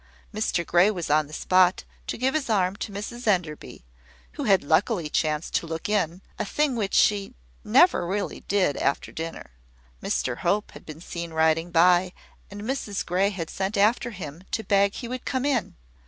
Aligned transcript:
Mr 0.33 0.65
Grey 0.65 0.89
was 0.89 1.11
on 1.11 1.27
the 1.27 1.31
spot; 1.31 1.83
to 2.07 2.17
give 2.17 2.33
his 2.33 2.49
arm 2.49 2.75
to 2.75 2.91
Mrs 2.91 3.27
Enderby, 3.27 3.85
who 4.31 4.45
had 4.45 4.63
luckily 4.63 5.09
chanced 5.11 5.53
to 5.53 5.67
look 5.67 5.87
in, 5.87 6.23
a 6.39 6.43
thing 6.43 6.75
which 6.75 6.95
"she 6.95 7.35
really 7.63 7.63
never 7.75 8.29
did 8.47 8.77
after 8.77 9.11
dinner." 9.11 9.51
Mr 10.01 10.37
Hope 10.39 10.71
had 10.71 10.87
been 10.87 11.01
seen 11.01 11.33
riding 11.33 11.69
by, 11.69 12.13
and 12.49 12.61
Mrs 12.63 13.05
Grey 13.05 13.29
had 13.29 13.51
sent 13.51 13.77
after 13.77 14.09
him 14.09 14.41
to 14.49 14.63
beg 14.63 14.95
he 14.95 15.07
would 15.07 15.23
come 15.23 15.45
in. 15.45 15.75